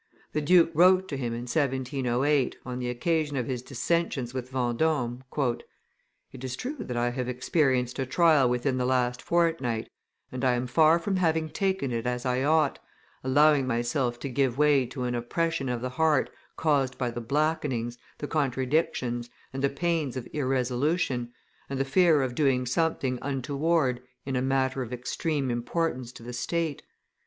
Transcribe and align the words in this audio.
The 0.33 0.41
duke 0.41 0.71
wrote 0.73 1.07
to 1.09 1.15
him, 1.15 1.31
in 1.33 1.41
1708, 1.41 2.57
on 2.65 2.79
the 2.79 2.89
occasion 2.89 3.37
of 3.37 3.45
his 3.45 3.61
dissensions 3.61 4.33
with 4.33 4.49
VendOme: 4.51 5.21
"It 6.33 6.43
is 6.43 6.55
true 6.55 6.77
that 6.79 6.97
I 6.97 7.11
have 7.11 7.29
experienced 7.29 7.99
a 7.99 8.07
trial 8.07 8.49
within 8.49 8.79
the 8.79 8.85
last 8.87 9.21
fortnight, 9.21 9.91
and 10.31 10.43
I 10.43 10.53
am 10.55 10.65
far 10.65 10.97
from 10.97 11.17
having 11.17 11.49
taken 11.51 11.91
it 11.91 12.07
as 12.07 12.25
I 12.25 12.41
ought, 12.41 12.79
allowing 13.23 13.67
myself 13.67 14.17
to 14.21 14.27
give 14.29 14.57
way 14.57 14.87
to 14.87 15.03
an 15.03 15.13
oppression 15.13 15.69
of 15.69 15.81
the 15.81 15.89
heart 15.91 16.31
caused 16.57 16.97
by 16.97 17.11
the 17.11 17.21
blackenings, 17.21 17.99
the 18.17 18.27
contradictions, 18.27 19.29
and 19.53 19.63
the 19.63 19.69
pains 19.69 20.17
of 20.17 20.27
irresolution, 20.33 21.31
and 21.69 21.79
the 21.79 21.85
fear 21.85 22.23
of 22.23 22.33
doing 22.33 22.65
something 22.65 23.19
untoward 23.21 24.01
in 24.25 24.35
a 24.35 24.41
matter 24.41 24.81
of 24.81 24.91
extreme 24.91 25.51
importance 25.51 26.11
to 26.13 26.23
the 26.23 26.33
State. 26.33 26.81